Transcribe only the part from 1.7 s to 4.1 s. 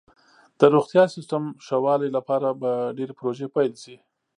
والي لپاره به ډیرې پروژې پیل شي.